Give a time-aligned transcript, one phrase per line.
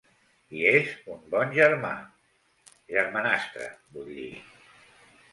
[0.59, 1.91] I és un bon germà:
[2.93, 3.67] germanastre,
[3.99, 4.31] vull dir.